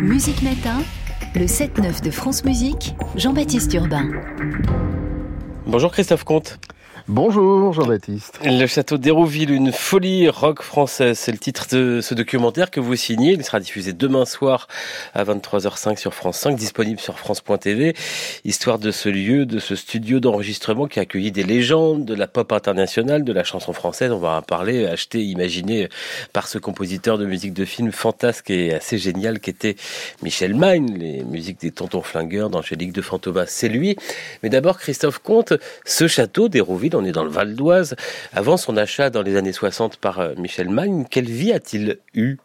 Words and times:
Musique 0.00 0.42
Matin, 0.42 0.82
le 1.34 1.46
7-9 1.46 2.02
de 2.02 2.10
France 2.10 2.44
Musique, 2.44 2.94
Jean-Baptiste 3.14 3.72
Urbain. 3.74 4.10
Bonjour 5.66 5.92
Christophe 5.92 6.24
Comte. 6.24 6.58
Bonjour 7.08 7.72
Jean-Baptiste. 7.72 8.40
Le 8.44 8.66
château 8.66 8.98
d'Hérouville, 8.98 9.52
une 9.52 9.70
folie 9.70 10.28
rock 10.28 10.60
française, 10.60 11.16
c'est 11.16 11.30
le 11.30 11.38
titre 11.38 11.68
de 11.70 12.00
ce 12.00 12.14
documentaire 12.14 12.68
que 12.68 12.80
vous 12.80 12.96
signez. 12.96 13.34
Il 13.34 13.44
sera 13.44 13.60
diffusé 13.60 13.92
demain 13.92 14.24
soir 14.24 14.66
à 15.14 15.22
23h05 15.22 15.98
sur 15.98 16.14
France 16.14 16.38
5, 16.38 16.56
disponible 16.56 16.98
sur 16.98 17.16
France.tv. 17.16 17.94
Histoire 18.44 18.80
de 18.80 18.90
ce 18.90 19.08
lieu, 19.08 19.46
de 19.46 19.60
ce 19.60 19.76
studio 19.76 20.18
d'enregistrement 20.18 20.88
qui 20.88 20.98
a 20.98 21.02
accueilli 21.02 21.30
des 21.30 21.44
légendes 21.44 22.04
de 22.04 22.12
la 22.12 22.26
pop 22.26 22.50
internationale, 22.50 23.22
de 23.22 23.32
la 23.32 23.44
chanson 23.44 23.72
française. 23.72 24.10
On 24.10 24.18
va 24.18 24.38
en 24.38 24.42
parler, 24.42 24.84
acheté, 24.86 25.22
imaginé 25.22 25.88
par 26.32 26.48
ce 26.48 26.58
compositeur 26.58 27.18
de 27.18 27.24
musique 27.24 27.54
de 27.54 27.64
film 27.64 27.92
fantasque 27.92 28.50
et 28.50 28.74
assez 28.74 28.98
génial 28.98 29.38
qui 29.38 29.50
était 29.50 29.76
Michel 30.24 30.56
Magne, 30.56 30.98
les 30.98 31.22
musiques 31.22 31.60
des 31.60 31.70
Tontons 31.70 32.02
Flingueurs 32.02 32.50
d'Angélique 32.50 32.92
de 32.92 33.00
Fantômas. 33.00 33.46
C'est 33.46 33.68
lui. 33.68 33.96
Mais 34.42 34.48
d'abord, 34.48 34.76
Christophe 34.78 35.20
Comte, 35.20 35.52
ce 35.84 36.08
château 36.08 36.48
d'Hérouville, 36.48 36.95
on 36.96 37.04
est 37.04 37.12
dans 37.12 37.24
le 37.24 37.30
Val 37.30 37.54
d'Oise. 37.54 37.94
Avant 38.32 38.56
son 38.56 38.76
achat 38.76 39.10
dans 39.10 39.22
les 39.22 39.36
années 39.36 39.52
60 39.52 39.96
par 39.96 40.20
euh, 40.20 40.34
Michel 40.36 40.68
Magne, 40.68 41.04
quelle 41.10 41.28
vie 41.28 41.52
a-t-il 41.52 41.98
eu? 42.14 42.36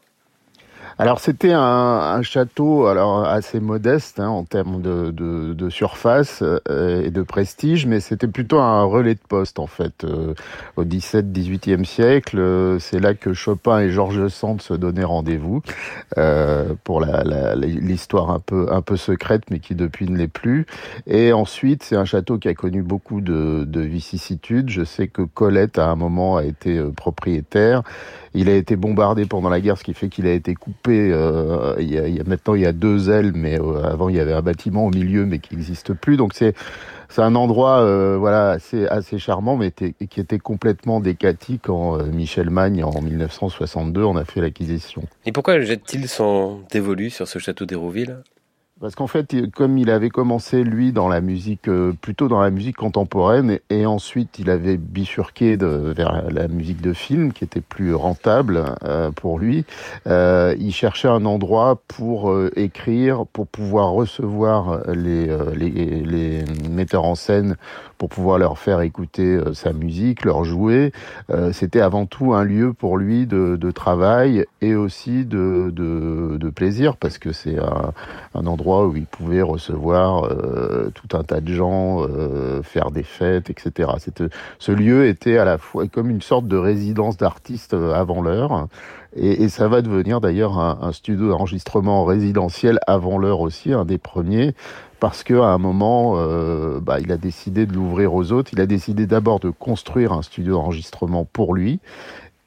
Alors 1.01 1.19
c'était 1.19 1.51
un, 1.51 2.21
château 2.21 2.85
alors 2.85 3.25
assez 3.25 3.59
modeste 3.59 4.19
hein, 4.19 4.27
en 4.27 4.43
termes 4.43 4.83
de, 4.83 5.69
surface 5.69 6.43
euh, 6.43 7.03
et 7.03 7.09
de 7.09 7.23
prestige, 7.23 7.87
mais 7.87 7.99
c'était 7.99 8.27
plutôt 8.27 8.59
un 8.59 8.83
relais 8.83 9.15
de 9.15 9.19
poste 9.27 9.57
en 9.57 9.65
fait. 9.65 10.03
Euh, 10.03 10.35
au 10.75 10.83
17-18e 10.83 11.85
siècle, 11.85 12.37
euh, 12.37 12.77
c'est 12.77 12.99
là 12.99 13.15
que 13.15 13.33
Chopin 13.33 13.79
et 13.79 13.89
Georges 13.89 14.27
Sand 14.27 14.61
se 14.61 14.75
donnaient 14.75 15.03
rendez-vous 15.03 15.63
pour 16.83 17.03
l'histoire 17.03 18.29
un 18.29 18.39
peu 18.39 18.67
un 18.71 18.83
peu 18.83 18.95
secrète, 18.95 19.49
mais 19.49 19.57
qui 19.57 19.73
depuis 19.73 20.07
ne 20.07 20.15
l'est 20.15 20.27
plus. 20.27 20.67
Et 21.07 21.33
ensuite, 21.33 21.81
c'est 21.81 21.95
un 21.95 22.05
château 22.05 22.37
qui 22.37 22.47
a 22.47 22.53
connu 22.53 22.83
beaucoup 22.83 23.21
de, 23.21 23.63
de 23.65 23.81
vicissitudes. 23.81 24.69
Je 24.69 24.83
sais 24.83 25.07
que 25.07 25.23
Colette 25.23 25.79
à 25.79 25.87
un 25.87 25.95
moment 25.95 26.37
a 26.37 26.43
été 26.43 26.79
propriétaire. 26.95 27.81
Il 28.33 28.49
a 28.49 28.55
été 28.55 28.75
bombardé 28.75 29.25
pendant 29.25 29.49
la 29.49 29.59
guerre, 29.59 29.77
ce 29.77 29.83
qui 29.83 29.93
fait 29.93 30.07
qu'il 30.07 30.25
a 30.25 30.31
été 30.31 30.55
coupé. 30.55 31.11
Euh, 31.11 31.75
il, 31.79 31.91
y 31.91 31.97
a, 32.19 32.23
maintenant 32.23 32.55
il 32.55 32.61
y 32.61 32.65
a 32.65 32.71
deux 32.71 33.09
ailes, 33.09 33.33
mais 33.35 33.59
euh, 33.59 33.83
avant 33.83 34.09
il 34.09 34.15
y 34.15 34.19
avait 34.19 34.33
un 34.33 34.41
bâtiment 34.41 34.85
au 34.85 34.89
milieu, 34.89 35.25
mais 35.25 35.39
qui 35.39 35.55
n'existe 35.55 35.93
plus. 35.93 36.15
Donc 36.15 36.33
c'est 36.33 36.53
un 37.17 37.35
endroit 37.35 37.79
euh, 37.81 38.17
voilà 38.17 38.51
assez 38.51 38.87
assez 38.87 39.19
charmant, 39.19 39.57
mais 39.57 39.71
qui 39.71 40.19
était 40.19 40.39
complètement 40.39 41.01
décati 41.01 41.59
quand 41.59 42.01
Michel 42.05 42.49
Magne 42.49 42.83
en 42.83 43.01
1962 43.01 44.03
en 44.03 44.15
a 44.15 44.23
fait 44.23 44.39
l'acquisition. 44.39 45.03
Et 45.25 45.33
pourquoi 45.33 45.59
jette-t-il 45.59 46.07
son 46.07 46.61
dévolu 46.71 47.09
sur 47.09 47.27
ce 47.27 47.37
château 47.37 47.65
d'Hérouville? 47.65 48.19
Parce 48.81 48.95
qu'en 48.95 49.07
fait, 49.07 49.35
comme 49.51 49.77
il 49.77 49.91
avait 49.91 50.09
commencé 50.09 50.63
lui 50.63 50.91
dans 50.91 51.07
la 51.07 51.21
musique, 51.21 51.67
euh, 51.67 51.93
plutôt 52.01 52.27
dans 52.27 52.41
la 52.41 52.49
musique 52.49 52.75
contemporaine, 52.75 53.59
et, 53.69 53.85
ensuite 53.85 54.39
il 54.39 54.49
avait 54.49 54.77
bifurqué 54.77 55.55
vers 55.55 56.29
la 56.31 56.47
musique 56.47 56.81
de 56.81 56.93
film, 56.93 57.31
qui 57.31 57.43
était 57.43 57.61
plus 57.61 57.93
rentable 57.93 58.63
euh, 58.83 59.11
pour 59.11 59.37
lui. 59.37 59.65
Euh, 60.07 60.55
il 60.59 60.73
cherchait 60.73 61.07
un 61.07 61.25
endroit 61.25 61.79
pour 61.87 62.31
euh, 62.31 62.49
écrire, 62.55 63.25
pour 63.31 63.45
pouvoir 63.47 63.91
recevoir 63.91 64.81
les, 64.87 65.27
les, 65.55 66.03
les, 66.03 66.43
metteurs 66.69 67.05
en 67.05 67.15
scène, 67.15 67.57
pour 68.01 68.09
pouvoir 68.09 68.39
leur 68.39 68.57
faire 68.57 68.81
écouter 68.81 69.39
sa 69.53 69.73
musique, 69.73 70.25
leur 70.25 70.43
jouer. 70.43 70.91
C'était 71.51 71.81
avant 71.81 72.07
tout 72.07 72.33
un 72.33 72.43
lieu 72.43 72.73
pour 72.73 72.97
lui 72.97 73.27
de, 73.27 73.55
de 73.55 73.69
travail 73.69 74.45
et 74.61 74.73
aussi 74.73 75.23
de, 75.23 75.71
de, 75.71 76.37
de 76.37 76.49
plaisir, 76.49 76.97
parce 76.97 77.19
que 77.19 77.31
c'est 77.31 77.59
un, 77.59 77.93
un 78.33 78.45
endroit 78.47 78.87
où 78.87 78.95
il 78.95 79.05
pouvait 79.05 79.41
recevoir 79.41 80.25
euh, 80.25 80.91
tout 80.93 81.15
un 81.15 81.23
tas 81.23 81.41
de 81.41 81.53
gens, 81.53 82.01
euh, 82.01 82.61
faire 82.63 82.91
des 82.91 83.03
fêtes, 83.03 83.49
etc. 83.49 83.89
ce 84.59 84.71
lieu 84.71 85.07
était 85.07 85.37
à 85.37 85.45
la 85.45 85.57
fois 85.57 85.87
comme 85.87 86.09
une 86.09 86.21
sorte 86.21 86.47
de 86.47 86.57
résidence 86.57 87.17
d'artistes 87.17 87.73
euh, 87.73 87.93
avant 87.93 88.21
l'heure. 88.21 88.67
Et, 89.15 89.49
ça 89.49 89.67
va 89.67 89.81
devenir 89.81 90.21
d'ailleurs 90.21 90.57
un, 90.57 90.91
studio 90.93 91.29
d'enregistrement 91.29 92.05
résidentiel 92.05 92.79
avant 92.87 93.17
l'heure 93.17 93.41
aussi, 93.41 93.73
un 93.73 93.85
des 93.85 93.97
premiers, 93.97 94.53
parce 94.99 95.23
qu'à 95.23 95.45
un 95.47 95.57
moment, 95.57 96.15
bah, 96.79 96.99
il 96.99 97.11
a 97.11 97.17
décidé 97.17 97.65
de 97.65 97.73
l'ouvrir 97.73 98.13
aux 98.13 98.31
autres. 98.31 98.51
Il 98.53 98.61
a 98.61 98.65
décidé 98.65 99.07
d'abord 99.07 99.39
de 99.39 99.49
construire 99.49 100.13
un 100.13 100.21
studio 100.21 100.53
d'enregistrement 100.53 101.25
pour 101.25 101.53
lui, 101.53 101.79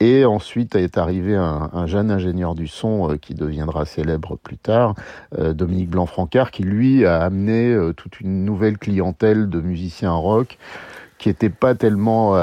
et 0.01 0.25
ensuite 0.25 0.75
est 0.75 0.99
arrivé 0.99 1.35
un, 1.35 1.71
un 1.73 1.87
jeune 1.87 2.11
ingénieur 2.11 2.55
du 2.55 2.67
son 2.67 3.11
euh, 3.11 3.17
qui 3.17 3.35
deviendra 3.35 3.85
célèbre 3.85 4.37
plus 4.37 4.59
tard, 4.59 4.95
euh, 5.39 5.53
Dominique 5.53 5.91
Blanc-Francard, 5.91 6.51
qui 6.51 6.63
lui 6.63 7.07
a 7.07 7.23
amené 7.23 7.73
euh, 7.73 7.93
toute 7.93 8.21
une 8.21 8.45
nouvelle 8.45 8.79
clientèle 8.79 9.49
de 9.49 9.61
musiciens 9.61 10.13
rock 10.13 10.59
qui 11.19 11.29
n'était 11.29 11.51
pas 11.51 11.75
tellement 11.75 12.35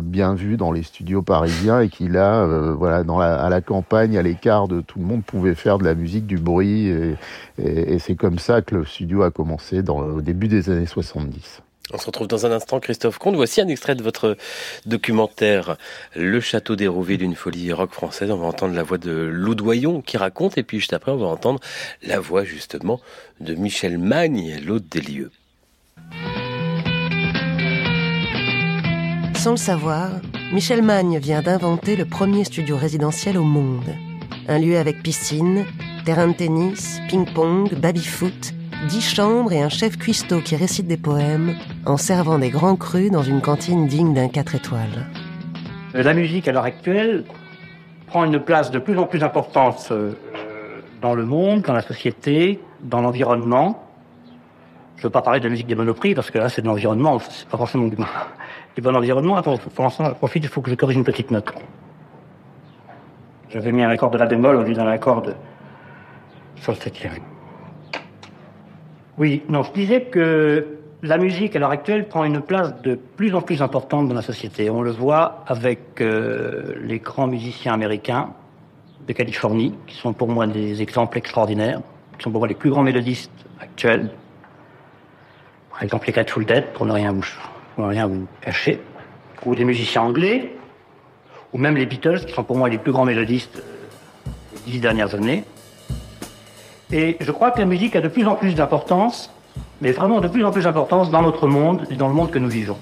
bien 0.00 0.34
vu 0.34 0.56
dans 0.56 0.72
les 0.72 0.82
studios 0.82 1.22
parisiens 1.22 1.80
et 1.80 1.88
qui 1.88 2.08
là, 2.08 2.44
voilà, 2.72 3.02
dans 3.02 3.18
la, 3.18 3.40
à 3.40 3.48
la 3.48 3.60
campagne, 3.60 4.18
à 4.18 4.22
l'écart 4.22 4.68
de 4.68 4.80
tout 4.80 4.98
le 4.98 5.04
monde, 5.04 5.24
pouvait 5.24 5.54
faire 5.54 5.78
de 5.78 5.84
la 5.84 5.94
musique, 5.94 6.26
du 6.26 6.36
bruit. 6.36 6.92
Et, 7.58 7.98
c'est 7.98 8.16
comme 8.16 8.38
ça 8.38 8.62
que 8.62 8.74
le 8.74 8.84
studio 8.84 9.22
a 9.22 9.30
commencé 9.30 9.82
dans, 9.82 9.98
au 9.98 10.20
début 10.20 10.48
des 10.48 10.70
années 10.70 10.86
70. 10.86 11.62
On 11.92 11.98
se 11.98 12.06
retrouve 12.06 12.28
dans 12.28 12.46
un 12.46 12.52
instant, 12.52 12.78
Christophe 12.78 13.18
Comte. 13.18 13.34
Voici 13.34 13.60
un 13.60 13.68
extrait 13.68 13.96
de 13.96 14.02
votre 14.02 14.36
documentaire 14.86 15.76
Le 16.14 16.40
Château 16.40 16.76
d'Hérouville 16.76 17.18
d'une 17.18 17.34
folie 17.34 17.72
rock 17.72 17.92
française. 17.92 18.30
On 18.30 18.36
va 18.36 18.46
entendre 18.46 18.74
la 18.74 18.84
voix 18.84 18.98
de 18.98 19.10
Lou 19.10 19.56
Doyon 19.56 20.00
qui 20.00 20.16
raconte, 20.16 20.56
et 20.56 20.62
puis 20.62 20.78
juste 20.78 20.92
après, 20.92 21.10
on 21.10 21.16
va 21.16 21.26
entendre 21.26 21.58
la 22.02 22.20
voix 22.20 22.44
justement 22.44 23.00
de 23.40 23.54
Michel 23.54 23.98
Magne, 23.98 24.60
l'hôte 24.64 24.88
des 24.88 25.00
lieux. 25.00 25.32
Sans 29.40 29.52
le 29.52 29.56
savoir, 29.56 30.10
Michel 30.52 30.82
Magne 30.82 31.16
vient 31.16 31.40
d'inventer 31.40 31.96
le 31.96 32.04
premier 32.04 32.44
studio 32.44 32.76
résidentiel 32.76 33.38
au 33.38 33.42
monde. 33.42 33.88
Un 34.48 34.58
lieu 34.58 34.76
avec 34.76 35.02
piscine, 35.02 35.64
terrain 36.04 36.28
de 36.28 36.34
tennis, 36.34 37.00
ping-pong, 37.08 37.72
baby-foot 37.72 38.52
dix 38.90 39.00
chambres 39.00 39.50
et 39.54 39.62
un 39.62 39.70
chef 39.70 39.96
cuistot 39.96 40.42
qui 40.42 40.56
récite 40.56 40.86
des 40.86 40.98
poèmes 40.98 41.56
en 41.86 41.96
servant 41.96 42.38
des 42.38 42.50
grands 42.50 42.76
crus 42.76 43.10
dans 43.10 43.22
une 43.22 43.40
cantine 43.40 43.86
digne 43.86 44.12
d'un 44.12 44.28
4 44.28 44.56
étoiles. 44.56 45.06
La 45.94 46.12
musique 46.12 46.46
à 46.46 46.52
l'heure 46.52 46.64
actuelle 46.64 47.24
prend 48.08 48.26
une 48.26 48.40
place 48.40 48.70
de 48.70 48.78
plus 48.78 48.98
en 48.98 49.06
plus 49.06 49.22
importante 49.22 49.88
euh, 49.90 50.12
dans 51.00 51.14
le 51.14 51.24
monde, 51.24 51.62
dans 51.62 51.72
la 51.72 51.80
société, 51.80 52.60
dans 52.82 53.00
l'environnement. 53.00 53.89
Je 55.00 55.06
ne 55.06 55.08
veux 55.08 55.12
pas 55.12 55.22
parler 55.22 55.40
de 55.40 55.44
la 55.44 55.50
musique 55.50 55.66
des 55.66 55.74
monoprix 55.74 56.14
parce 56.14 56.30
que 56.30 56.36
là 56.36 56.50
c'est 56.50 56.60
de 56.60 56.66
l'environnement, 56.66 57.18
c'est 57.20 57.48
pas 57.48 57.56
forcément 57.56 57.86
du, 57.86 57.96
bon 58.82 58.94
environnement. 58.94 59.40
Pour, 59.40 59.58
pour 59.58 59.84
l'instant, 59.84 60.12
profite, 60.12 60.44
il 60.44 60.50
faut 60.50 60.60
que 60.60 60.68
je 60.68 60.74
corrige 60.74 60.96
une 60.96 61.04
petite 61.04 61.30
note. 61.30 61.50
J'avais 63.48 63.72
mis 63.72 63.82
un 63.82 63.88
accord 63.88 64.10
de 64.10 64.18
la 64.18 64.26
bémol 64.26 64.56
au 64.56 64.62
lieu 64.62 64.74
d'un 64.74 64.86
accord 64.86 65.22
de 65.22 65.32
septième. 66.74 67.14
Oui, 69.16 69.42
non, 69.48 69.62
je 69.62 69.72
disais 69.72 70.02
que 70.02 70.66
la 71.02 71.16
musique 71.16 71.56
à 71.56 71.60
l'heure 71.60 71.70
actuelle 71.70 72.06
prend 72.06 72.24
une 72.24 72.42
place 72.42 72.82
de 72.82 72.94
plus 72.94 73.34
en 73.34 73.40
plus 73.40 73.62
importante 73.62 74.06
dans 74.06 74.14
la 74.14 74.20
société. 74.20 74.68
On 74.68 74.82
le 74.82 74.90
voit 74.90 75.44
avec 75.46 76.02
euh, 76.02 76.74
les 76.82 76.98
grands 76.98 77.26
musiciens 77.26 77.72
américains 77.72 78.34
de 79.08 79.12
Californie, 79.14 79.74
qui 79.86 79.96
sont 79.96 80.12
pour 80.12 80.28
moi 80.28 80.46
des 80.46 80.82
exemples 80.82 81.16
extraordinaires, 81.16 81.80
qui 82.18 82.24
sont 82.24 82.30
pour 82.30 82.40
moi 82.40 82.48
les 82.48 82.54
plus 82.54 82.68
grands 82.68 82.82
mélodistes 82.82 83.46
actuels. 83.58 84.10
Les 85.82 86.12
Grateful 86.12 86.44
Dead, 86.44 86.66
pour 86.74 86.84
ne 86.84 86.92
rien 86.92 87.12
vous, 87.12 87.24
pour 87.74 87.84
ne 87.84 87.90
rien 87.90 88.06
vous 88.06 88.26
cacher, 88.42 88.80
ou 89.46 89.54
des 89.54 89.64
musiciens 89.64 90.02
anglais, 90.02 90.54
ou 91.54 91.58
même 91.58 91.76
les 91.76 91.86
Beatles, 91.86 92.26
qui 92.26 92.34
sont 92.34 92.44
pour 92.44 92.58
moi 92.58 92.68
les 92.68 92.76
plus 92.76 92.92
grands 92.92 93.06
mélodistes 93.06 93.56
euh, 93.56 94.30
des 94.66 94.72
dix 94.72 94.80
dernières 94.80 95.14
années. 95.14 95.44
Et 96.92 97.16
je 97.20 97.30
crois 97.30 97.50
que 97.50 97.60
la 97.60 97.64
musique 97.64 97.96
a 97.96 98.02
de 98.02 98.08
plus 98.08 98.26
en 98.26 98.34
plus 98.34 98.54
d'importance, 98.54 99.32
mais 99.80 99.92
vraiment 99.92 100.20
de 100.20 100.28
plus 100.28 100.44
en 100.44 100.50
plus 100.50 100.64
d'importance 100.64 101.10
dans 101.10 101.22
notre 101.22 101.46
monde 101.46 101.86
et 101.90 101.94
dans 101.94 102.08
le 102.08 102.14
monde 102.14 102.30
que 102.30 102.38
nous 102.38 102.50
vivons. 102.50 102.78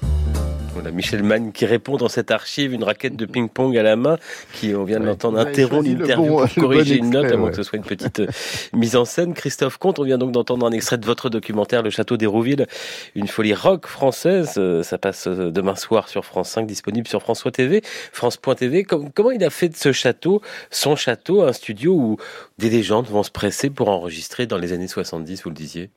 Voilà, 0.73 0.91
Michel 0.91 1.23
Mann 1.23 1.51
qui 1.51 1.65
répond 1.65 1.97
dans 1.97 2.09
cette 2.09 2.31
archive, 2.31 2.73
une 2.73 2.83
raquette 2.83 3.15
de 3.15 3.25
ping-pong 3.25 3.77
à 3.77 3.83
la 3.83 3.95
main, 3.95 4.17
qui, 4.53 4.73
on 4.75 4.83
vient 4.83 4.99
de 4.99 5.05
l'entendre, 5.05 5.39
interrompt 5.39 5.87
l'interview 5.87 6.37
pour 6.37 6.53
corriger 6.55 6.97
une 6.97 7.09
note, 7.09 7.31
avant 7.31 7.49
que 7.49 7.55
ce 7.55 7.63
soit 7.63 7.77
une 7.77 7.83
petite 7.83 8.19
euh, 8.19 8.27
mise 8.73 8.95
en 8.95 9.05
scène. 9.05 9.33
Christophe 9.33 9.77
Comte, 9.77 9.99
on 9.99 10.03
vient 10.03 10.17
donc 10.17 10.31
d'entendre 10.31 10.65
un 10.65 10.71
extrait 10.71 10.97
de 10.97 11.05
votre 11.05 11.29
documentaire, 11.29 11.81
Le 11.81 11.89
Château 11.89 12.17
d'Hérouville, 12.17 12.67
une 13.15 13.27
folie 13.27 13.53
rock 13.53 13.87
française. 13.87 14.55
Euh, 14.57 14.83
ça 14.83 14.97
passe 14.97 15.27
euh, 15.27 15.51
demain 15.51 15.75
soir 15.75 16.07
sur 16.07 16.25
France 16.25 16.49
5, 16.49 16.65
disponible 16.65 17.07
sur 17.07 17.21
François 17.21 17.51
TV, 17.51 17.81
France.tv. 18.11 18.83
Comment 18.83 19.31
il 19.31 19.43
a 19.43 19.49
fait 19.49 19.69
de 19.69 19.75
ce 19.75 19.91
château, 19.91 20.41
son 20.71 20.95
château, 20.95 21.43
un 21.43 21.53
studio 21.53 21.93
où 21.93 22.17
des 22.57 22.69
légendes 22.69 23.07
vont 23.07 23.23
se 23.23 23.31
presser 23.31 23.69
pour 23.69 23.89
enregistrer 23.89 24.45
dans 24.45 24.57
les 24.57 24.73
années 24.73 24.87
70, 24.87 25.43
vous 25.43 25.49
le 25.49 25.55
disiez? 25.55 25.89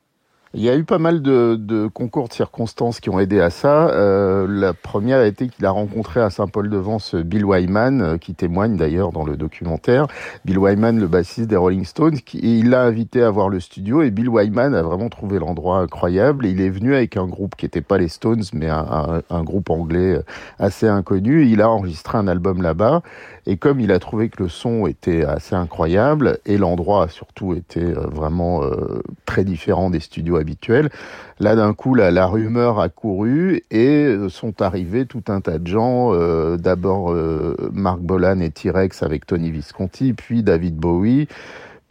Il 0.55 0.61
y 0.61 0.69
a 0.69 0.77
eu 0.77 0.83
pas 0.83 0.99
mal 0.99 1.23
de, 1.23 1.87
concours 1.87 2.27
de 2.27 2.33
circonstances 2.33 2.99
qui 2.99 3.09
ont 3.09 3.19
aidé 3.19 3.39
à 3.39 3.49
ça. 3.49 3.87
Euh, 3.89 4.45
la 4.47 4.75
première 4.75 5.17
a 5.17 5.25
été 5.25 5.47
qu'il 5.47 5.65
a 5.65 5.71
rencontré 5.71 6.21
à 6.21 6.29
Saint-Paul-de-Vence 6.29 7.15
Bill 7.15 7.43
Wyman, 7.43 8.01
euh, 8.03 8.17
qui 8.17 8.35
témoigne 8.35 8.77
d'ailleurs 8.77 9.11
dans 9.11 9.25
le 9.25 9.35
documentaire. 9.35 10.05
Bill 10.45 10.59
Wyman, 10.59 10.99
le 10.99 11.07
bassiste 11.07 11.49
des 11.49 11.55
Rolling 11.55 11.85
Stones, 11.85 12.19
qui, 12.19 12.37
il 12.59 12.69
l'a 12.69 12.83
invité 12.83 13.23
à 13.23 13.31
voir 13.31 13.49
le 13.49 13.59
studio 13.59 14.03
et 14.03 14.11
Bill 14.11 14.29
Wyman 14.29 14.75
a 14.75 14.83
vraiment 14.83 15.09
trouvé 15.09 15.39
l'endroit 15.39 15.79
incroyable. 15.79 16.45
Il 16.45 16.61
est 16.61 16.69
venu 16.69 16.93
avec 16.93 17.17
un 17.17 17.25
groupe 17.25 17.55
qui 17.55 17.65
n'était 17.65 17.81
pas 17.81 17.97
les 17.97 18.07
Stones, 18.07 18.43
mais 18.53 18.69
un, 18.69 19.43
groupe 19.43 19.71
anglais 19.71 20.19
assez 20.59 20.87
inconnu. 20.87 21.47
Il 21.47 21.63
a 21.63 21.69
enregistré 21.69 22.19
un 22.19 22.27
album 22.27 22.61
là-bas. 22.61 23.01
Et 23.45 23.57
comme 23.57 23.79
il 23.79 23.91
a 23.91 23.99
trouvé 23.99 24.29
que 24.29 24.43
le 24.43 24.49
son 24.49 24.87
était 24.87 25.25
assez 25.25 25.55
incroyable 25.55 26.37
et 26.45 26.57
l'endroit 26.57 27.09
surtout 27.09 27.53
était 27.53 27.81
euh, 27.81 28.07
vraiment 28.07 28.63
euh, 28.63 29.01
très 29.25 29.43
différent 29.43 29.89
des 29.89 29.99
studios 29.99 30.37
habituels, 30.43 30.89
là 31.39 31.55
d'un 31.55 31.73
coup 31.73 31.95
la, 31.95 32.11
la, 32.11 32.25
rumeur 32.27 32.79
a 32.79 32.89
couru 32.89 33.63
et 33.71 34.05
euh, 34.05 34.29
sont 34.29 34.61
arrivés 34.61 35.05
tout 35.05 35.23
un 35.29 35.41
tas 35.41 35.57
de 35.57 35.67
gens. 35.67 36.13
Euh, 36.13 36.57
D'abord 36.57 37.11
euh, 37.11 37.55
Marc 37.71 37.99
Bolan 37.99 38.39
et 38.41 38.51
T-Rex 38.51 39.01
avec 39.03 39.25
Tony 39.25 39.49
Visconti, 39.51 40.13
puis 40.13 40.43
David 40.43 40.75
Bowie 40.75 41.27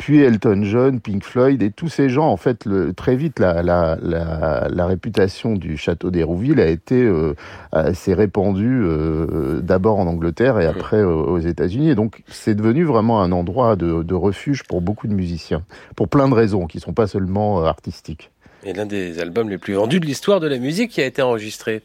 puis 0.03 0.21
Elton 0.21 0.63
John, 0.65 0.99
Pink 0.99 1.23
Floyd 1.23 1.63
et 1.63 1.71
tous 1.71 1.89
ces 1.89 2.09
gens, 2.09 2.27
en 2.27 2.37
fait, 2.37 2.65
le, 2.65 2.93
très 2.93 3.15
vite, 3.15 3.39
la, 3.39 3.63
la, 3.63 3.97
la, 4.03 4.67
la, 4.69 4.87
réputation 4.87 5.55
du 5.55 5.77
château 5.77 6.11
d'Hérouville 6.11 6.59
a 6.61 6.67
été 6.67 7.01
euh, 7.05 7.37
assez 7.71 8.13
répandue 8.13 8.83
euh, 8.83 9.61
d'abord 9.61 10.01
en 10.01 10.09
Angleterre 10.09 10.59
et 10.59 10.67
après 10.67 10.97
euh, 10.97 11.15
aux 11.15 11.39
États-Unis. 11.39 11.91
Et 11.91 11.95
donc, 11.95 12.25
c'est 12.27 12.57
devenu 12.57 12.83
vraiment 12.83 13.23
un 13.23 13.31
endroit 13.31 13.77
de, 13.77 14.03
de, 14.03 14.15
refuge 14.15 14.65
pour 14.65 14.81
beaucoup 14.81 15.07
de 15.07 15.15
musiciens, 15.15 15.63
pour 15.95 16.09
plein 16.09 16.29
de 16.29 16.35
raisons 16.35 16.67
qui 16.67 16.79
ne 16.79 16.83
sont 16.83 16.95
pas 16.95 17.07
seulement 17.07 17.63
artistiques. 17.65 18.32
Et 18.65 18.73
l'un 18.73 18.87
des 18.87 19.19
albums 19.19 19.49
les 19.49 19.59
plus 19.59 19.75
vendus 19.75 19.99
de 19.99 20.07
l'histoire 20.07 20.39
de 20.41 20.47
la 20.47 20.59
musique 20.59 20.93
qui 20.93 21.01
a 21.01 21.07
été 21.07 21.21
enregistré. 21.21 21.83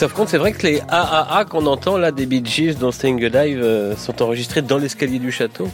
Christophe 0.00 0.16
Comte, 0.16 0.28
c'est 0.30 0.38
vrai 0.38 0.52
que 0.52 0.66
les 0.66 0.80
AAA 0.88 1.44
qu'on 1.44 1.66
entend 1.66 1.98
là 1.98 2.10
des 2.10 2.24
Bee 2.24 2.42
Gees 2.42 2.76
dans 2.76 2.90
Staying 2.90 3.22
Alive 3.22 3.60
euh, 3.62 3.94
sont 3.96 4.22
enregistrés 4.22 4.62
dans 4.62 4.78
l'escalier 4.78 5.18
du 5.18 5.30
château 5.30 5.68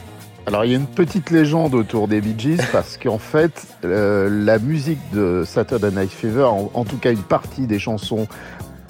alors 0.46 0.64
il 0.64 0.73
y 0.73 0.75
a 0.75 0.76
une 0.76 0.88
petite 0.88 1.31
légende 1.31 1.76
autour 1.76 2.08
des 2.08 2.20
Bee 2.20 2.34
Gees 2.37 2.58
parce 2.73 2.96
qu'en 2.96 3.19
fait 3.19 3.69
euh, 3.84 4.28
la 4.28 4.58
musique 4.58 4.99
de 5.12 5.44
Saturday 5.46 5.93
Night 5.93 6.11
Fever, 6.11 6.43
en, 6.43 6.73
en, 6.75 6.84
tout 6.84 6.96
cas 6.96 7.12
une 7.12 7.23
partie 7.23 7.69
des 7.69 7.78
chansons 7.78 8.26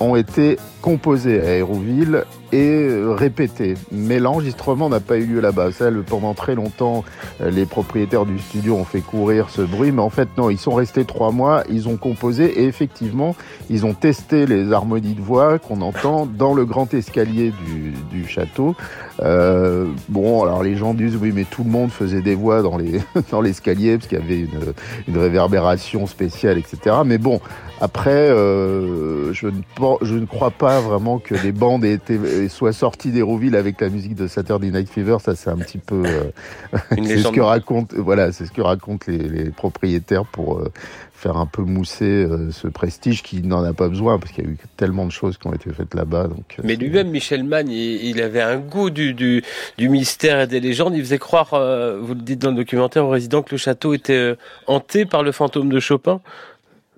ont 0.01 0.17
été 0.17 0.57
composées 0.81 1.43
à 1.43 1.51
Aéroville 1.51 2.25
et 2.57 2.89
répétées. 3.15 3.75
Mais 3.93 4.19
l'enregistrement 4.19 4.89
n'a 4.89 5.01
pas 5.01 5.17
eu 5.17 5.27
lieu 5.27 5.41
là-bas. 5.41 5.69
Pendant 6.07 6.35
très 6.35 6.55
longtemps, 6.55 7.05
les 7.41 7.67
propriétaires 7.67 8.25
du 8.25 8.39
studio 8.39 8.77
ont 8.77 8.85
fait 8.85 9.01
courir 9.01 9.51
ce 9.51 9.63
bruit, 9.63 9.93
mais 9.93 10.03
en 10.03 10.11
fait 10.11 10.29
non, 10.39 10.51
ils 10.51 10.59
sont 10.59 10.75
restés 10.75 11.05
trois 11.05 11.33
mois, 11.33 11.65
ils 11.69 11.89
ont 11.89 11.97
composé 11.97 12.63
et 12.63 12.65
effectivement, 12.65 13.37
ils 13.69 13.85
ont 13.85 13.95
testé 13.95 14.47
les 14.47 14.73
harmonies 14.73 15.15
de 15.15 15.21
voix 15.21 15.59
qu'on 15.59 15.81
entend 15.81 16.27
dans 16.27 16.55
le 16.55 16.65
grand 16.65 16.93
escalier 16.95 17.53
du, 17.67 17.93
du 18.11 18.29
château. 18.29 18.75
Euh, 19.23 19.87
bon, 20.09 20.43
alors 20.43 20.63
les 20.63 20.77
gens 20.77 20.95
disent 20.95 21.17
oui, 21.17 21.33
mais 21.35 21.45
tout 21.45 21.65
le 21.65 21.71
monde 21.71 21.91
faisait 21.91 22.23
des 22.23 22.35
voix 22.35 22.63
dans 22.63 22.77
les 22.77 23.01
dans 23.31 23.41
l'escalier 23.41 23.97
parce 23.97 24.09
qu'il 24.09 24.19
y 24.19 24.23
avait 24.23 24.41
une, 24.41 24.75
une 25.09 25.19
réverbération 25.19 26.07
spéciale, 26.07 26.59
etc. 26.59 26.97
Mais 27.05 27.19
bon, 27.19 27.41
après, 27.81 28.11
euh, 28.11 29.33
je, 29.35 29.49
ne, 29.49 29.61
je 30.03 30.15
ne 30.15 30.25
crois 30.25 30.51
pas 30.51 30.81
vraiment 30.81 31.19
que 31.19 31.35
les 31.35 31.53
bandes 31.53 31.85
aient 31.85 31.93
été, 31.93 32.19
soient 32.49 32.73
sorties 32.73 33.11
d'Hérouville 33.11 33.57
avec 33.57 33.81
la 33.81 33.89
musique 33.89 34.15
de 34.15 34.27
Saturday 34.27 34.71
Night 34.71 34.89
Fever. 34.89 35.17
Ça, 35.21 35.35
c'est 35.35 35.51
un 35.51 35.57
petit 35.57 35.79
peu. 35.79 36.03
Euh, 36.05 36.31
c'est 37.05 37.19
ce 37.19 37.29
que 37.29 37.41
raconte, 37.41 37.95
voilà, 37.95 38.33
c'est 38.33 38.47
ce 38.47 38.53
que 38.53 38.61
racontent 38.61 39.05
les, 39.09 39.19
les 39.19 39.51
propriétaires 39.51 40.25
pour 40.25 40.59
euh, 40.59 40.73
faire 41.13 41.37
un 41.37 41.47
peu 41.47 41.63
mousser 41.63 42.05
euh, 42.05 42.51
ce 42.51 42.69
prestige 42.69 43.23
qui 43.23 43.43
n'en 43.43 43.63
a 43.65 43.73
pas 43.73 43.89
besoin 43.89 44.19
parce 44.19 44.33
qu'il 44.33 44.45
y 44.45 44.49
a 44.49 44.51
eu 44.51 44.59
tellement 44.77 45.07
de 45.07 45.13
choses 45.13 45.39
qui 45.39 45.47
ont 45.47 45.55
été 45.55 45.71
faites 45.73 45.95
là-bas. 45.95 46.29
Donc, 46.29 46.57
Mais 46.63 46.77
lui-même, 46.77 47.11
Michel 47.11 47.45
Magne, 47.45 47.71
il, 47.71 48.05
il, 48.05 48.23
avait 48.23 48.43
un 48.43 48.57
goût 48.57 48.91
du, 48.91 49.15
du, 49.15 49.43
du, 49.79 49.89
mystère 49.89 50.41
et 50.41 50.47
des 50.47 50.61
légendes. 50.61 50.95
Il 50.95 51.03
faisait 51.03 51.19
croire, 51.19 51.51
vous 51.51 52.15
le 52.15 52.21
dites 52.21 52.41
dans 52.41 52.51
le 52.51 52.57
documentaire, 52.57 53.05
aux 53.05 53.11
résidents 53.11 53.43
que 53.43 53.53
le 53.53 53.59
château 53.59 53.95
était 53.95 54.35
hanté 54.67 55.05
par 55.07 55.23
le 55.23 55.33
fantôme 55.33 55.69
de 55.69 55.81
Chopin. 55.81 56.21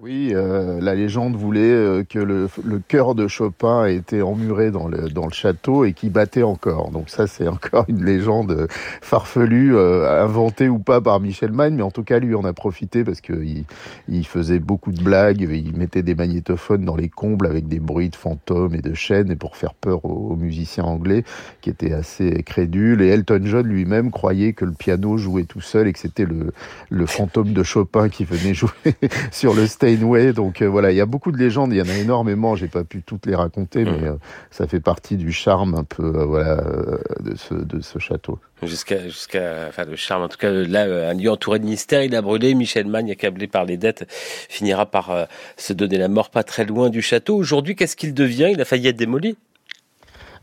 Oui, 0.01 0.31
euh, 0.33 0.81
la 0.81 0.95
légende 0.95 1.35
voulait 1.35 1.73
euh, 1.73 2.05
que 2.05 2.21
le, 2.21 2.49
le 2.65 2.79
cœur 2.79 3.17
de 3.17 3.27
Chopin 3.27 3.85
était 3.87 4.23
emmuré 4.23 4.71
dans 4.71 4.87
le, 4.87 5.09
dans 5.09 5.27
le 5.27 5.33
château 5.33 5.85
et 5.85 5.93
qui 5.93 6.09
battait 6.09 6.45
encore. 6.45 6.93
Donc 6.93 7.11
ça, 7.11 7.27
c'est 7.27 7.49
encore 7.49 7.85
une 7.89 8.05
légende 8.05 8.69
farfelue, 9.03 9.75
euh, 9.75 10.23
inventée 10.23 10.69
ou 10.69 10.79
pas 10.79 11.01
par 11.01 11.19
Michel 11.19 11.51
Magne, 11.51 11.75
mais 11.75 11.83
en 11.83 11.91
tout 11.91 12.05
cas, 12.05 12.21
lui 12.21 12.37
en 12.37 12.45
a 12.45 12.53
profité 12.53 13.03
parce 13.03 13.21
qu'il 13.21 13.65
il 14.09 14.25
faisait 14.25 14.61
beaucoup 14.61 14.93
de 14.93 15.03
blagues, 15.03 15.41
il 15.41 15.77
mettait 15.77 16.05
des 16.05 16.15
magnétophones 16.15 16.85
dans 16.85 16.95
les 16.95 17.09
combles 17.09 17.49
avec 17.49 17.67
des 17.67 17.81
bruits 17.81 18.11
de 18.11 18.17
fantômes 18.17 18.77
et 18.77 18.83
de 18.83 18.95
chaînes 18.95 19.33
et 19.33 19.37
pour 19.37 19.57
faire 19.57 19.75
peur 19.75 20.05
aux, 20.05 20.31
aux 20.31 20.37
musiciens 20.37 20.85
anglais 20.85 21.25
qui 21.61 21.71
étaient 21.71 21.93
assez 21.93 22.45
crédules. 22.45 23.03
Et 23.03 23.09
Elton 23.09 23.41
John 23.43 23.67
lui-même 23.67 24.13
croyait 24.13 24.53
que 24.53 24.65
le 24.65 24.75
piano 24.75 25.17
jouait 25.19 25.43
tout 25.43 25.61
seul 25.61 25.89
et 25.89 25.93
que 25.93 25.99
c'était 25.99 26.25
le, 26.25 26.53
le 26.89 27.07
fantôme 27.07 27.53
de 27.53 27.65
Chopin 27.65 28.09
qui 28.09 28.25
venait 28.25 28.55
jouer 28.59 28.71
sur 29.33 29.55
le 29.55 29.67
stage 29.67 29.88
Steinway. 29.97 30.33
Donc 30.33 30.63
euh, 30.63 30.67
voilà, 30.67 30.91
il 30.91 30.97
y 30.97 31.01
a 31.01 31.07
beaucoup 31.07 31.33
de 31.33 31.39
légendes, 31.39 31.73
il 31.73 31.79
y 31.79 31.83
en 31.83 31.89
a 31.89 31.97
énormément. 31.97 32.57
J'ai 32.57 32.69
pas 32.69 32.85
pu 32.85 33.03
toutes 33.03 33.27
les 33.27 33.35
raconter, 33.35 33.85
mais 33.85 34.05
euh, 34.05 34.15
ça 34.51 34.67
fait 34.67 34.81
partie 34.81 35.17
du 35.17 35.33
charme 35.33 35.75
un 35.75 35.85
peu 35.85 36.05
euh, 36.05 36.25
voilà 36.25 36.57
de 37.21 37.37
ce 37.37 37.55
de 37.55 37.81
ce 37.81 37.99
château. 37.99 38.39
Jusqu'à 38.63 39.05
jusqu'à 39.05 39.67
enfin 39.69 39.85
le 39.85 39.97
charme. 39.97 40.23
En 40.23 40.29
tout 40.29 40.39
cas, 40.39 40.51
là, 40.51 41.11
un 41.11 41.15
lieu 41.15 41.31
entouré 41.31 41.59
de 41.59 41.65
mystères, 41.65 42.03
il 42.03 42.15
a 42.15 42.23
brûlé. 42.23 42.55
Michel 42.55 42.87
Magne, 42.87 43.11
accablé 43.11 43.47
par 43.47 43.65
les 43.65 43.77
dettes, 43.77 44.05
finira 44.49 44.87
par 44.87 45.29
se 45.57 45.73
donner 45.73 45.99
la 45.99 46.09
mort 46.09 46.31
pas 46.31 46.43
très 46.43 46.65
loin 46.65 46.91
du 46.91 47.03
château. 47.03 47.37
Aujourd'hui, 47.37 47.77
qu'est-ce 47.77 47.97
qu'il 47.97 48.15
devient? 48.15 48.51
Il 48.53 48.61
a 48.61 48.65
failli 48.65 48.89
être 48.89 48.97
démoli? 48.97 49.37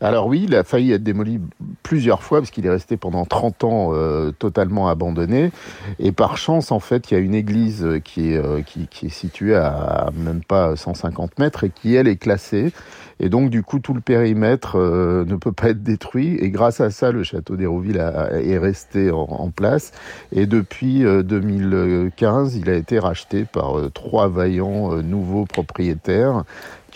Alors 0.00 0.26
oui, 0.26 0.44
il 0.46 0.54
a 0.54 0.64
failli 0.64 0.92
être 0.92 1.02
démoli 1.02 1.40
plusieurs 1.86 2.24
fois 2.24 2.40
parce 2.40 2.50
qu'il 2.50 2.66
est 2.66 2.70
resté 2.70 2.96
pendant 2.96 3.24
30 3.24 3.62
ans 3.62 3.90
euh, 3.92 4.32
totalement 4.32 4.88
abandonné. 4.88 5.52
Et 6.00 6.10
par 6.10 6.36
chance, 6.36 6.72
en 6.72 6.80
fait, 6.80 7.08
il 7.08 7.14
y 7.14 7.16
a 7.16 7.20
une 7.20 7.34
église 7.34 7.86
qui 8.02 8.32
est, 8.32 8.38
euh, 8.38 8.60
qui, 8.62 8.88
est 9.06 9.08
située 9.08 9.54
à 9.54 10.10
même 10.16 10.42
pas 10.42 10.74
150 10.74 11.38
mètres 11.38 11.62
et 11.62 11.70
qui, 11.70 11.94
elle, 11.94 12.08
est 12.08 12.16
classée. 12.16 12.72
Et 13.20 13.28
donc, 13.28 13.50
du 13.50 13.62
coup, 13.62 13.78
tout 13.78 13.94
le 13.94 14.00
périmètre 14.00 14.76
euh, 14.76 15.24
ne 15.26 15.36
peut 15.36 15.52
pas 15.52 15.68
être 15.68 15.84
détruit. 15.84 16.36
Et 16.40 16.50
grâce 16.50 16.80
à 16.80 16.90
ça, 16.90 17.12
le 17.12 17.22
château 17.22 17.54
d'Hérouville 17.54 17.98
est 17.98 18.58
resté 18.58 19.12
en, 19.12 19.52
place. 19.54 19.92
Et 20.32 20.46
depuis 20.46 21.04
2015, 21.04 22.56
il 22.56 22.68
a 22.68 22.74
été 22.74 22.98
racheté 22.98 23.44
par 23.44 23.76
trois 23.94 24.26
vaillants 24.26 24.96
nouveaux 25.02 25.44
propriétaires 25.44 26.42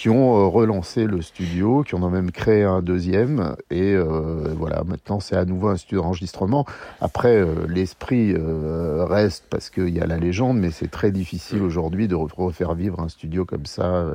qui 0.01 0.09
ont 0.09 0.51
relancé 0.51 1.05
le 1.05 1.21
studio, 1.21 1.83
qui 1.83 1.95
en 1.95 2.03
ont 2.03 2.09
même 2.09 2.31
créé 2.31 2.65
un 2.65 2.81
deuxième. 2.81 3.55
Et 3.71 3.93
euh, 3.93 4.55
voilà, 4.57 4.83
maintenant 4.83 5.21
c'est 5.21 5.37
à 5.37 5.45
nouveau 5.45 5.69
un 5.69 5.77
studio 5.77 6.01
d'enregistrement. 6.01 6.65
Après, 7.03 7.37
euh, 7.37 7.67
l'esprit 7.69 8.33
euh, 8.33 9.05
reste 9.05 9.45
parce 9.51 9.69
qu'il 9.69 9.91
y 9.91 10.01
a 10.01 10.07
la 10.07 10.17
légende, 10.17 10.57
mais 10.57 10.71
c'est 10.71 10.91
très 10.91 11.13
difficile 11.13 11.61
aujourd'hui 11.61 12.09
de 12.09 12.15
refaire 12.15 12.73
vivre 12.73 12.99
un 13.01 13.11
studio 13.11 13.45
comme 13.45 13.67
ça. 13.67 14.07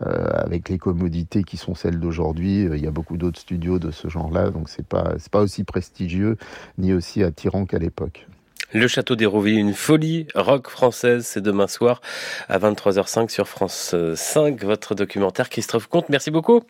avec 0.00 0.68
les 0.68 0.78
commodités 0.78 1.44
qui 1.44 1.56
sont 1.56 1.74
celles 1.76 2.00
d'aujourd'hui, 2.00 2.62
il 2.64 2.82
y 2.82 2.86
a 2.86 2.90
beaucoup 2.90 3.16
d'autres 3.16 3.38
studios 3.38 3.78
de 3.78 3.90
ce 3.92 4.08
genre-là, 4.08 4.50
donc 4.50 4.68
c'est 4.68 4.86
pas 4.86 5.14
pas 5.30 5.42
aussi 5.42 5.62
prestigieux 5.62 6.38
ni 6.78 6.92
aussi 6.94 7.22
attirant 7.22 7.66
qu'à 7.66 7.78
l'époque. 7.78 8.26
Le 8.72 8.86
Château 8.86 9.16
d'Hérouville, 9.16 9.58
une 9.58 9.74
folie 9.74 10.28
rock 10.36 10.68
française, 10.68 11.26
c'est 11.26 11.40
demain 11.40 11.66
soir 11.66 12.00
à 12.48 12.58
23h05 12.58 13.28
sur 13.28 13.48
France 13.48 13.96
5. 14.14 14.62
Votre 14.62 14.94
documentaire, 14.94 15.48
Christophe 15.48 15.88
Comte, 15.88 16.08
merci 16.08 16.30
beaucoup. 16.30 16.62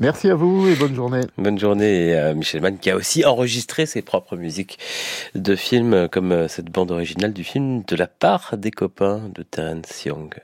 Merci 0.00 0.30
à 0.30 0.34
vous 0.34 0.66
et 0.66 0.74
bonne 0.74 0.94
journée. 0.94 1.20
Bonne 1.36 1.58
journée 1.58 2.06
et 2.06 2.16
à 2.16 2.32
Michel 2.32 2.62
Mann 2.62 2.78
qui 2.78 2.88
a 2.90 2.96
aussi 2.96 3.26
enregistré 3.26 3.84
ses 3.84 4.00
propres 4.00 4.36
musiques 4.36 4.78
de 5.34 5.54
films 5.54 6.08
comme 6.08 6.48
cette 6.48 6.70
bande 6.70 6.90
originale 6.90 7.34
du 7.34 7.44
film 7.44 7.82
De 7.86 7.94
la 7.94 8.06
part 8.06 8.56
des 8.56 8.70
copains 8.70 9.28
de 9.34 9.42
Terence 9.42 10.04
Young. 10.06 10.34